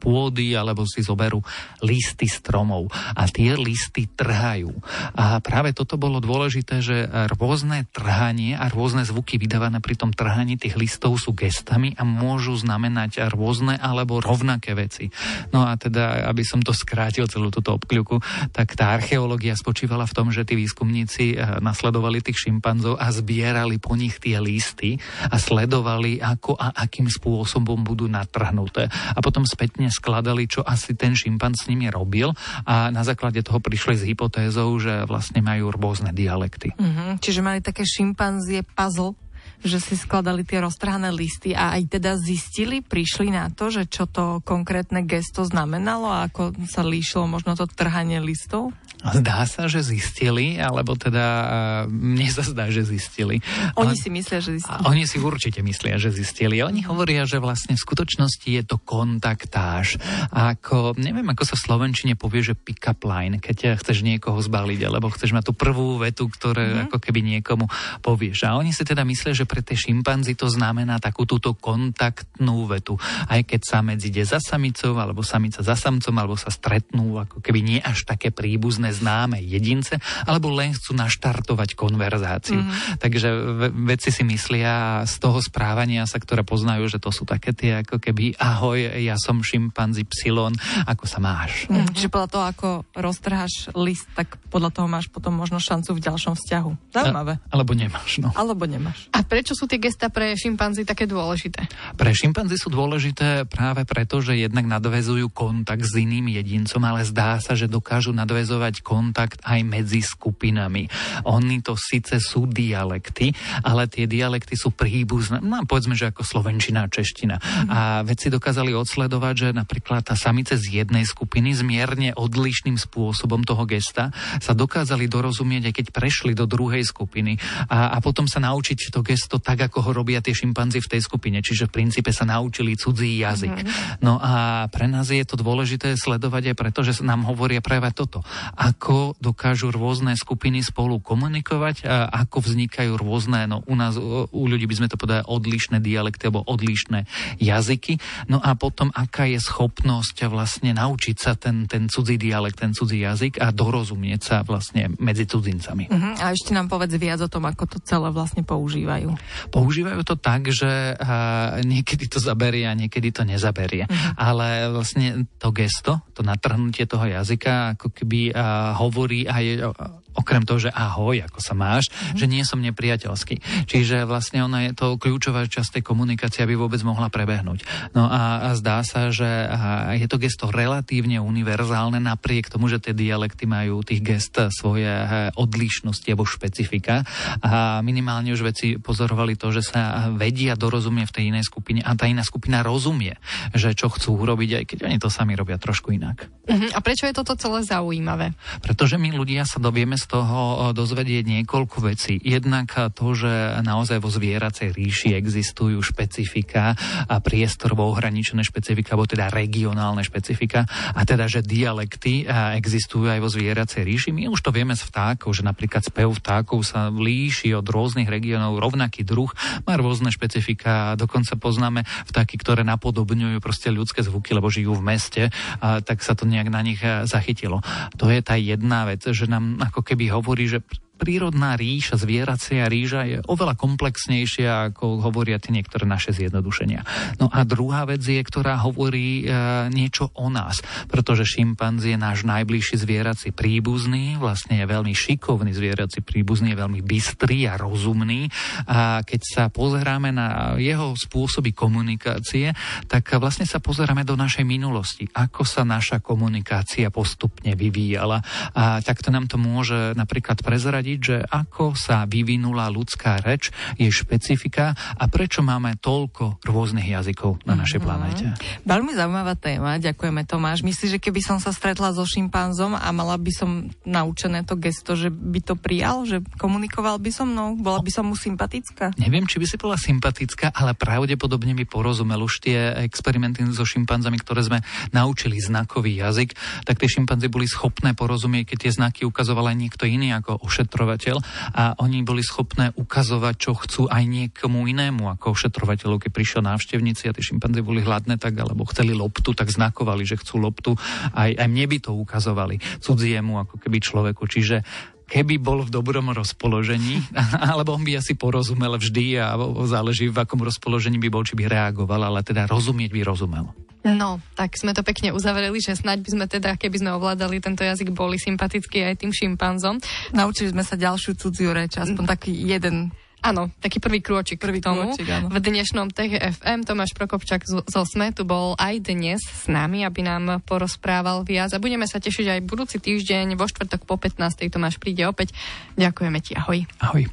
pôdy 0.00 0.56
alebo 0.56 0.79
si 0.84 1.00
zoberú 1.04 1.40
listy 1.80 2.28
stromov 2.28 2.92
a 2.92 3.26
tie 3.26 3.56
listy 3.56 4.06
trhajú. 4.08 4.72
A 5.16 5.40
práve 5.40 5.72
toto 5.72 5.96
bolo 5.96 6.20
dôležité, 6.20 6.84
že 6.84 7.08
rôzne 7.36 7.88
trhanie 7.90 8.54
a 8.56 8.68
rôzne 8.68 9.02
zvuky 9.04 9.40
vydávané 9.40 9.80
pri 9.80 9.96
tom 9.96 10.10
trhaní 10.14 10.60
tých 10.60 10.76
listov 10.76 11.16
sú 11.16 11.32
gestami 11.32 11.96
a 11.96 12.04
môžu 12.04 12.56
znamenať 12.56 13.32
rôzne 13.32 13.80
alebo 13.80 14.20
rovnaké 14.20 14.76
veci. 14.76 15.08
No 15.50 15.64
a 15.64 15.76
teda, 15.80 16.28
aby 16.28 16.44
som 16.44 16.60
to 16.60 16.76
skrátil 16.76 17.26
celú 17.26 17.48
túto 17.48 17.74
obkľuku, 17.76 18.20
tak 18.52 18.76
tá 18.76 18.92
archeológia 18.94 19.56
spočívala 19.56 20.04
v 20.04 20.16
tom, 20.16 20.28
že 20.28 20.44
tí 20.44 20.58
výskumníci 20.58 21.34
eh, 21.34 21.60
nasledovali 21.62 22.20
tých 22.20 22.48
šimpanzov 22.48 23.00
a 23.00 23.08
zbierali 23.10 23.80
po 23.80 23.94
nich 23.96 24.18
tie 24.20 24.38
listy 24.42 25.00
a 25.28 25.36
sledovali, 25.36 26.20
ako 26.20 26.56
a 26.56 26.72
akým 26.84 27.08
spôsobom 27.08 27.80
budú 27.82 28.06
natrhnuté. 28.10 28.86
A 28.90 29.18
potom 29.24 29.48
spätne 29.48 29.88
skladali, 29.88 30.46
čo 30.50 30.60
asi 30.70 30.94
ten 30.94 31.18
šimpanz 31.18 31.66
s 31.66 31.68
nimi 31.68 31.90
robil 31.90 32.30
a 32.62 32.94
na 32.94 33.02
základe 33.02 33.42
toho 33.42 33.58
prišli 33.58 33.94
s 33.98 34.06
hypotézou, 34.06 34.78
že 34.78 35.04
vlastne 35.10 35.42
majú 35.42 35.74
rôzne 35.74 36.14
dialekty. 36.14 36.72
Mm-hmm. 36.78 37.18
Čiže 37.18 37.40
mali 37.42 37.58
také 37.58 37.82
šimpanzie 37.82 38.62
puzzle, 38.62 39.18
že 39.60 39.76
si 39.76 39.94
skladali 39.96 40.40
tie 40.40 40.64
roztrhané 40.64 41.12
listy 41.12 41.52
a 41.52 41.76
aj 41.76 42.00
teda 42.00 42.16
zistili, 42.16 42.80
prišli 42.80 43.28
na 43.28 43.52
to, 43.52 43.68
že 43.68 43.84
čo 43.92 44.08
to 44.08 44.40
konkrétne 44.40 45.04
gesto 45.04 45.44
znamenalo 45.44 46.08
a 46.08 46.32
ako 46.32 46.56
sa 46.64 46.80
líšilo 46.80 47.28
možno 47.28 47.52
to 47.56 47.68
trhanie 47.68 48.24
listov? 48.24 48.72
Zdá 49.00 49.48
sa, 49.48 49.64
že 49.64 49.80
zistili, 49.80 50.60
alebo 50.60 50.92
teda 50.92 51.26
uh, 51.26 51.48
mne 51.88 52.28
sa 52.28 52.44
zdá, 52.44 52.68
že 52.68 52.84
zistili. 52.84 53.40
Oni 53.80 53.96
si 53.96 54.12
myslia, 54.12 54.44
že 54.44 54.60
zistili. 54.60 54.84
Oni 54.84 55.08
si 55.08 55.16
určite 55.16 55.64
myslia, 55.64 55.96
že 55.96 56.12
zistili. 56.12 56.60
Oni 56.60 56.84
hovoria, 56.84 57.24
že 57.24 57.40
vlastne 57.40 57.80
v 57.80 57.80
skutočnosti 57.80 58.44
je 58.44 58.60
to 58.60 58.76
kontaktáž. 58.76 59.96
Ako, 60.28 60.92
neviem, 61.00 61.24
ako 61.32 61.48
sa 61.48 61.56
v 61.56 61.64
Slovenčine 61.64 62.12
povie, 62.20 62.44
že 62.44 62.52
pick-up 62.52 63.00
line, 63.08 63.40
keď 63.40 63.80
chceš 63.80 64.04
niekoho 64.04 64.36
zbaliť, 64.36 64.80
alebo 64.84 65.08
chceš 65.08 65.32
mať 65.32 65.48
tú 65.48 65.52
prvú 65.56 65.96
vetu, 65.96 66.28
ktoré 66.28 66.68
mm-hmm. 66.68 66.84
ako 66.92 66.96
keby 67.00 67.20
niekomu 67.24 67.64
povieš. 68.04 68.52
A 68.52 68.60
oni 68.60 68.76
si 68.76 68.84
teda 68.84 69.00
myslia, 69.08 69.32
že 69.32 69.48
pre 69.48 69.64
tie 69.64 69.80
šimpanzi 69.80 70.36
to 70.36 70.52
znamená 70.52 71.00
takú 71.00 71.24
túto 71.24 71.56
kontaktnú 71.56 72.68
vetu. 72.68 73.00
Aj 73.24 73.40
keď 73.40 73.60
sa 73.64 73.80
medzi 73.80 74.10
ide 74.10 74.26
za 74.26 74.42
samicou, 74.42 74.98
alebo 74.98 75.22
samica 75.22 75.62
za 75.62 75.78
samcom, 75.78 76.14
alebo 76.18 76.34
sa 76.34 76.50
stretnú, 76.50 77.22
ako 77.22 77.38
keby 77.38 77.62
nie 77.62 77.78
až 77.78 78.02
také 78.02 78.34
príbuzné 78.34 78.89
známe 78.92 79.40
jedince, 79.42 79.98
alebo 80.26 80.52
len 80.52 80.74
chcú 80.76 80.94
naštartovať 80.94 81.74
konverzáciu. 81.74 82.60
Mm-hmm. 82.60 83.02
Takže 83.02 83.28
vedci 83.72 84.10
si 84.12 84.22
myslia 84.26 85.02
z 85.06 85.14
toho 85.22 85.38
správania 85.40 86.04
sa, 86.04 86.18
ktoré 86.20 86.42
poznajú, 86.44 86.90
že 86.90 87.02
to 87.02 87.14
sú 87.14 87.24
také 87.24 87.54
tie 87.54 87.82
ako 87.82 88.02
keby 88.02 88.36
ahoj, 88.36 88.78
ja 89.00 89.16
som 89.16 89.40
šimpanzi 89.40 90.04
psilon, 90.06 90.54
ako 90.86 91.04
sa 91.06 91.18
máš. 91.22 91.70
Mm, 91.70 91.90
čiže 91.94 92.12
podľa 92.12 92.28
toho, 92.30 92.44
ako 92.50 92.68
roztrháš 92.96 93.72
list, 93.78 94.10
tak 94.14 94.36
podľa 94.50 94.70
toho 94.74 94.86
máš 94.90 95.06
potom 95.08 95.34
možno 95.34 95.62
šancu 95.62 95.96
v 95.96 96.00
ďalšom 96.02 96.34
vzťahu. 96.36 96.70
Zaujímavé. 96.94 97.38
A, 97.38 97.54
alebo 97.54 97.72
nemáš, 97.76 98.18
no. 98.18 98.34
Alebo 98.34 98.66
nemáš. 98.66 99.06
A 99.14 99.22
prečo 99.22 99.54
sú 99.54 99.70
tie 99.70 99.78
gesta 99.78 100.10
pre 100.10 100.34
šimpanzi 100.34 100.82
také 100.82 101.06
dôležité? 101.06 101.70
Pre 101.94 102.12
šimpanzi 102.12 102.56
sú 102.58 102.72
dôležité 102.72 103.46
práve 103.46 103.86
preto, 103.86 104.18
že 104.18 104.38
jednak 104.38 104.66
nadvezujú 104.66 105.30
kontakt 105.30 105.86
s 105.86 105.94
iným 105.96 106.32
jedincom, 106.32 106.82
ale 106.82 107.06
zdá 107.06 107.38
sa, 107.38 107.54
že 107.54 107.70
dokážu 107.70 108.10
nadvezovať 108.10 108.79
kontakt 108.82 109.40
aj 109.46 109.60
medzi 109.64 110.00
skupinami. 110.02 110.88
Oni 111.28 111.60
to 111.60 111.76
síce 111.78 112.18
sú 112.20 112.48
dialekty, 112.48 113.32
ale 113.64 113.86
tie 113.86 114.04
dialekty 114.08 114.56
sú 114.56 114.72
príbuzné, 114.74 115.40
no 115.44 115.62
povedzme, 115.64 115.94
že 115.94 116.10
ako 116.10 116.22
slovenčina 116.24 116.86
a 116.86 116.92
čeština. 116.92 117.36
A 117.68 117.78
vedci 118.02 118.32
dokázali 118.32 118.72
odsledovať, 118.74 119.34
že 119.36 119.48
napríklad 119.52 120.04
tá 120.04 120.16
samice 120.16 120.56
z 120.56 120.82
jednej 120.82 121.04
skupiny 121.04 121.52
s 121.54 121.62
mierne 121.62 122.10
odlišným 122.16 122.76
spôsobom 122.80 123.44
toho 123.44 123.64
gesta 123.68 124.10
sa 124.40 124.52
dokázali 124.56 125.06
dorozumieť, 125.06 125.70
aj 125.70 125.74
keď 125.76 125.86
prešli 125.92 126.32
do 126.32 126.48
druhej 126.48 126.82
skupiny 126.82 127.36
a, 127.68 127.94
a 127.94 127.96
potom 128.02 128.24
sa 128.24 128.40
naučiť 128.42 128.90
to 128.90 129.04
gesto 129.04 129.38
tak, 129.38 129.70
ako 129.70 129.84
ho 129.86 129.90
robia 129.92 130.24
tie 130.24 130.32
šimpanzi 130.34 130.80
v 130.80 130.90
tej 130.96 131.00
skupine. 131.04 131.38
Čiže 131.44 131.68
v 131.68 131.74
princípe 131.82 132.10
sa 132.10 132.24
naučili 132.24 132.74
cudzí 132.74 133.20
jazyk. 133.20 133.56
Mm. 133.62 133.68
No 134.00 134.16
a 134.18 134.66
pre 134.72 134.86
nás 134.88 135.12
je 135.12 135.22
to 135.26 135.36
dôležité 135.36 135.94
sledovať 135.94 136.52
aj 136.52 136.56
preto, 136.56 136.80
že 136.82 137.02
nám 137.04 137.28
hovoria 137.28 137.60
práve 137.62 137.90
toto. 137.92 138.24
A 138.56 138.69
ako 138.70 139.18
dokážu 139.18 139.74
rôzne 139.74 140.14
skupiny 140.14 140.62
spolu 140.62 141.02
komunikovať 141.02 141.82
a 141.84 142.06
ako 142.26 142.46
vznikajú 142.46 142.94
rôzne, 142.94 143.50
no 143.50 143.66
u 143.66 143.74
nás, 143.74 143.98
u 143.98 144.44
ľudí 144.46 144.70
by 144.70 144.78
sme 144.78 144.88
to 144.88 145.00
povedali 145.00 145.26
odlišné 145.26 145.82
dialekty 145.82 146.30
alebo 146.30 146.46
odlišné 146.46 147.04
jazyky. 147.42 147.98
No 148.30 148.38
a 148.38 148.54
potom, 148.54 148.94
aká 148.94 149.26
je 149.26 149.42
schopnosť 149.42 150.30
vlastne 150.30 150.70
naučiť 150.70 151.16
sa 151.18 151.34
ten, 151.34 151.66
ten 151.66 151.90
cudzí 151.90 152.20
dialekt, 152.20 152.62
ten 152.62 152.70
cudzí 152.70 153.02
jazyk 153.02 153.42
a 153.42 153.50
dorozumieť 153.50 154.20
sa 154.20 154.36
vlastne 154.46 154.94
medzi 155.02 155.26
cudzincami. 155.26 155.90
Uh-huh. 155.90 156.14
A 156.20 156.30
ešte 156.30 156.54
nám 156.54 156.70
povedz 156.70 156.94
viac 156.94 157.18
o 157.24 157.32
tom, 157.32 157.48
ako 157.48 157.66
to 157.66 157.78
celé 157.82 158.12
vlastne 158.12 158.46
používajú. 158.46 159.16
Používajú 159.50 160.00
to 160.06 160.14
tak, 160.14 160.52
že 160.52 160.94
uh, 160.94 161.58
niekedy 161.64 162.06
to 162.06 162.22
zaberie 162.22 162.68
a 162.68 162.76
niekedy 162.76 163.10
to 163.10 163.26
nezaberie. 163.26 163.88
Uh-huh. 163.88 164.12
Ale 164.14 164.70
vlastne 164.70 165.26
to 165.40 165.50
gesto, 165.50 166.04
to 166.14 166.20
natrhnutie 166.20 166.84
toho 166.84 167.08
jazyka, 167.08 167.74
ako 167.74 167.90
keby 167.90 168.30
uh, 168.30 168.59
hovorí 168.78 169.26
aj 169.26 169.74
okrem 170.10 170.42
toho, 170.42 170.58
že 170.58 170.74
ahoj, 170.74 171.22
ako 171.22 171.38
sa 171.38 171.54
máš, 171.54 171.88
mm-hmm. 171.88 172.18
že 172.18 172.26
nie 172.26 172.42
som 172.42 172.58
nepriateľský. 172.58 173.66
Čiže 173.70 174.04
vlastne 174.10 174.42
ona 174.42 174.66
je 174.68 174.72
to 174.74 174.98
kľúčová 174.98 175.46
časť 175.46 175.78
tej 175.78 175.82
komunikácie, 175.86 176.42
aby 176.42 176.58
vôbec 176.58 176.82
mohla 176.82 177.06
prebehnúť. 177.08 177.62
No 177.94 178.10
a, 178.10 178.50
a 178.50 178.58
zdá 178.58 178.82
sa, 178.82 179.14
že 179.14 179.26
a 179.26 179.94
je 179.94 180.06
to 180.10 180.18
gesto 180.18 180.50
relatívne 180.50 181.22
univerzálne, 181.22 182.02
napriek 182.02 182.50
tomu, 182.50 182.66
že 182.66 182.82
tie 182.82 182.94
dialekty 182.94 183.46
majú 183.46 183.86
tých 183.86 184.02
gest 184.02 184.34
svoje 184.50 184.90
odlišnosti 185.38 186.06
alebo 186.10 186.26
špecifika. 186.26 187.06
A 187.42 187.78
minimálne 187.86 188.34
už 188.34 188.42
veci 188.50 188.76
pozorovali 188.82 189.38
to, 189.38 189.54
že 189.54 189.62
sa 189.62 190.10
vedia 190.10 190.58
dorozumie 190.58 191.06
v 191.06 191.14
tej 191.14 191.24
inej 191.30 191.46
skupine 191.46 191.80
a 191.86 191.94
tá 191.94 192.10
iná 192.10 192.26
skupina 192.26 192.66
rozumie, 192.66 193.14
že 193.54 193.74
čo 193.78 193.90
chcú 193.90 194.18
urobiť, 194.26 194.50
aj 194.62 194.64
keď 194.66 194.78
oni 194.90 194.98
to 194.98 195.08
sami 195.10 195.38
robia 195.38 195.58
trošku 195.58 195.94
inak. 195.94 196.26
Uh-huh. 196.50 196.70
A 196.74 196.78
prečo 196.82 197.06
je 197.06 197.14
toto 197.14 197.38
celé 197.38 197.62
zaujímavé? 197.62 198.34
Pretože 198.58 198.98
my 198.98 199.14
ľudia 199.14 199.46
sa 199.46 199.62
dovieme 199.62 199.94
z 199.94 200.10
toho 200.10 200.74
dozvedieť 200.74 201.24
niekoľko 201.24 201.86
vecí. 201.86 202.18
Jednak 202.18 202.74
to, 202.98 203.14
že 203.14 203.62
naozaj 203.62 204.02
vo 204.02 204.10
zvieracej 204.10 204.74
ríši 204.74 205.14
existujú 205.14 205.78
špecifika 205.78 206.74
a 207.06 207.22
priestorovo 207.22 207.86
ohraničené 207.94 208.42
špecifika, 208.42 208.98
alebo 208.98 209.06
teda 209.06 209.30
regionálne 209.30 210.02
špecifika, 210.02 210.66
a 210.96 211.00
teda, 211.06 211.30
že 211.30 211.46
dialekty 211.46 212.26
existujú 212.56 213.06
aj 213.06 213.20
vo 213.20 213.28
zvieracej 213.30 213.82
ríši. 213.84 214.10
My 214.10 214.26
už 214.32 214.40
to 214.42 214.50
vieme 214.50 214.74
z 214.74 214.82
vtákov, 214.88 215.36
že 215.36 215.46
napríklad 215.46 215.84
spev 215.86 216.10
vtákov 216.16 216.64
sa 216.66 216.88
líši 216.90 217.52
od 217.54 217.68
rôznych 217.68 218.08
regiónov, 218.08 218.58
rovnaký 218.58 219.04
druh, 219.04 219.30
má 219.68 219.76
rôzne 219.76 220.08
špecifika, 220.08 220.96
dokonca 220.96 221.36
poznáme 221.36 221.84
vtáky, 222.08 222.40
ktoré 222.40 222.64
napodobňujú 222.64 223.38
proste 223.44 223.68
ľudské 223.68 224.00
zvuky, 224.00 224.32
lebo 224.32 224.48
žijú 224.48 224.72
v 224.80 224.86
meste, 224.96 225.22
a 225.60 225.84
tak 225.84 226.00
sa 226.00 226.16
to 226.16 226.24
nejak 226.24 226.48
na 226.48 226.64
nich 226.64 226.80
zachytilo. 227.04 227.60
To 228.00 228.08
je 228.08 228.24
tá 228.24 228.39
jedna 228.40 228.88
vec, 228.88 229.04
že 229.04 229.28
nám 229.28 229.60
ako 229.60 229.84
keby 229.84 230.10
hovorí, 230.10 230.48
že 230.48 230.64
prírodná 231.00 231.56
ríša, 231.56 231.96
zvieracia 231.96 232.68
ríža 232.68 233.08
je 233.08 233.18
oveľa 233.24 233.56
komplexnejšia, 233.56 234.68
ako 234.68 235.00
hovoria 235.00 235.40
tie 235.40 235.56
niektoré 235.56 235.88
naše 235.88 236.12
zjednodušenia. 236.12 236.84
No 237.16 237.32
a 237.32 237.48
druhá 237.48 237.88
vec 237.88 238.04
je, 238.04 238.20
ktorá 238.20 238.60
hovorí 238.60 239.24
e, 239.24 239.32
niečo 239.72 240.12
o 240.12 240.28
nás, 240.28 240.60
pretože 240.92 241.24
šimpanzi 241.24 241.96
je 241.96 241.98
náš 241.98 242.28
najbližší 242.28 242.76
zvierací 242.76 243.32
príbuzný, 243.32 244.20
vlastne 244.20 244.60
je 244.60 244.66
veľmi 244.68 244.92
šikovný 244.92 245.56
zvierací 245.56 246.04
príbuzný, 246.04 246.52
je 246.52 246.60
veľmi 246.60 246.80
bystrý 246.84 247.48
a 247.48 247.56
rozumný. 247.56 248.28
A 248.68 249.00
keď 249.00 249.20
sa 249.24 249.44
pozeráme 249.48 250.12
na 250.12 250.58
jeho 250.60 250.92
spôsoby 250.98 251.56
komunikácie, 251.56 252.52
tak 252.90 253.16
vlastne 253.16 253.48
sa 253.48 253.62
pozeráme 253.62 254.04
do 254.04 254.18
našej 254.18 254.44
minulosti, 254.44 255.08
ako 255.14 255.46
sa 255.46 255.62
naša 255.64 256.02
komunikácia 256.02 256.90
postupne 256.90 257.54
vyvíjala. 257.54 258.20
A 258.52 258.82
takto 258.82 259.14
nám 259.14 259.30
to 259.30 259.38
môže 259.38 259.94
napríklad 259.94 260.42
prezradiť 260.42 260.89
prezradiť, 260.90 261.00
že 261.02 261.16
ako 261.22 261.78
sa 261.78 262.02
vyvinula 262.08 262.66
ľudská 262.72 263.22
reč, 263.22 263.54
jej 263.78 263.90
špecifika 263.90 264.74
a 264.74 265.04
prečo 265.06 265.42
máme 265.44 265.78
toľko 265.78 266.42
rôznych 266.42 266.90
jazykov 266.90 267.38
na 267.46 267.54
našej 267.54 267.78
mm-hmm. 267.78 267.86
planéte. 267.86 268.24
Veľmi 268.66 268.92
zaujímavá 268.94 269.34
téma, 269.38 269.78
ďakujeme 269.78 270.26
Tomáš. 270.26 270.66
Myslíš, 270.66 270.98
že 270.98 271.02
keby 271.02 271.20
som 271.22 271.38
sa 271.38 271.54
stretla 271.54 271.94
so 271.94 272.02
šimpanzom 272.02 272.74
a 272.74 272.88
mala 272.90 273.14
by 273.20 273.30
som 273.30 273.50
naučené 273.86 274.42
to 274.42 274.58
gesto, 274.58 274.98
že 274.98 275.12
by 275.12 275.40
to 275.44 275.54
prijal, 275.54 276.02
že 276.08 276.22
komunikoval 276.40 276.98
by 276.98 277.10
so 277.14 277.22
mnou, 277.22 277.54
bola 277.54 277.78
by 277.78 277.90
som 277.92 278.10
mu 278.10 278.16
sympatická? 278.18 278.96
Neviem, 278.98 279.26
či 279.30 279.38
by 279.38 279.46
si 279.46 279.56
bola 279.60 279.78
sympatická, 279.78 280.50
ale 280.50 280.74
pravdepodobne 280.74 281.54
by 281.54 281.64
porozumel 281.68 282.18
už 282.26 282.42
tie 282.42 282.58
experimenty 282.82 283.42
so 283.54 283.62
šimpanzami, 283.62 284.18
ktoré 284.18 284.42
sme 284.42 284.58
naučili 284.90 285.38
znakový 285.38 286.00
jazyk, 286.02 286.34
tak 286.66 286.82
tie 286.82 286.88
šimpanzy 286.88 287.30
boli 287.30 287.46
schopné 287.46 287.94
porozumieť, 287.94 288.54
keď 288.54 288.58
tie 288.58 288.72
znaky 288.72 289.02
ukazoval 289.04 289.52
aj 289.52 289.56
niekto 289.56 289.84
iný 289.88 290.12
ako 290.16 290.40
ošetro 290.44 290.79
ošetrovateľ 290.80 291.16
a 291.52 291.76
oni 291.76 292.00
boli 292.00 292.24
schopné 292.24 292.72
ukazovať, 292.72 293.34
čo 293.36 293.52
chcú 293.52 293.82
aj 293.92 294.00
niekomu 294.08 294.64
inému 294.64 295.12
ako 295.12 295.36
ošetrovateľov. 295.36 296.00
Keď 296.00 296.10
prišiel 296.10 296.40
návštevníci 296.40 297.12
a 297.12 297.12
tie 297.12 297.20
šimpanze 297.20 297.60
boli 297.60 297.84
hladné, 297.84 298.16
tak 298.16 298.40
alebo 298.40 298.64
chceli 298.72 298.96
loptu, 298.96 299.36
tak 299.36 299.52
znakovali, 299.52 300.08
že 300.08 300.16
chcú 300.16 300.40
loptu. 300.40 300.72
Aj, 301.12 301.28
aj 301.28 301.48
mne 301.48 301.68
by 301.68 301.78
to 301.84 301.92
ukazovali, 301.92 302.56
cudziemu 302.80 303.44
ako 303.44 303.60
keby 303.60 303.78
človeku. 303.84 304.24
Čiže 304.24 304.64
keby 305.04 305.36
bol 305.36 305.68
v 305.68 305.74
dobrom 305.74 306.08
rozpoložení, 306.16 307.04
alebo 307.52 307.76
on 307.76 307.84
by 307.84 308.00
asi 308.00 308.16
porozumel 308.16 308.80
vždy 308.80 309.20
a 309.20 309.36
záleží 309.68 310.08
v 310.08 310.16
akom 310.16 310.40
rozpoložení 310.40 310.96
by 310.96 311.12
bol, 311.12 311.22
či 311.28 311.36
by 311.36 311.44
reagoval, 311.44 312.00
ale 312.00 312.24
teda 312.24 312.48
rozumieť 312.48 312.90
by 312.96 313.00
rozumel. 313.04 313.52
No, 313.80 314.20
tak 314.36 314.60
sme 314.60 314.76
to 314.76 314.84
pekne 314.84 315.16
uzavreli, 315.16 315.56
že 315.56 315.72
snaď 315.72 316.04
by 316.04 316.10
sme 316.12 316.26
teda, 316.28 316.60
keby 316.60 316.84
sme 316.84 316.90
ovládali 317.00 317.40
tento 317.40 317.64
jazyk, 317.64 317.96
boli 317.96 318.20
sympatickí 318.20 318.84
aj 318.84 319.00
tým 319.00 319.12
šimpanzom. 319.12 319.80
Naučili 320.12 320.52
sme 320.52 320.60
sa 320.60 320.76
ďalšiu 320.76 321.16
cudziu 321.16 321.56
reč, 321.56 321.80
aspoň 321.80 322.04
mm. 322.04 322.10
taký 322.10 322.32
jeden 322.36 322.92
Áno, 323.20 323.52
taký 323.60 323.84
prvý 323.84 324.00
krôčik 324.00 324.40
prvý 324.40 324.64
k 324.64 324.72
tomu. 324.72 324.96
Krôčik, 324.96 325.08
áno. 325.12 325.28
V 325.28 325.36
dnešnom 325.44 325.92
TGFM 325.92 326.64
Tomáš 326.64 326.96
Prokopčak 326.96 327.44
z, 327.44 327.60
z 327.68 327.74
Osme 327.76 328.16
tu 328.16 328.24
bol 328.24 328.56
aj 328.56 328.80
dnes 328.80 329.20
s 329.20 329.44
nami, 329.44 329.84
aby 329.84 330.00
nám 330.00 330.40
porozprával 330.48 331.20
viac 331.20 331.52
a 331.52 331.60
budeme 331.60 331.84
sa 331.84 332.00
tešiť 332.00 332.40
aj 332.40 332.40
budúci 332.48 332.80
týždeň 332.80 333.36
vo 333.36 333.44
štvrtok 333.44 333.84
po 333.84 334.00
15. 334.00 334.48
Tomáš 334.48 334.80
príde 334.80 335.04
opäť. 335.04 335.36
Ďakujeme 335.76 336.18
ti, 336.24 336.32
ahoj. 336.32 336.64
Ahoj. 336.80 337.04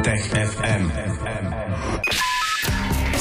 Tech 0.00 0.24
FM. 0.32 0.82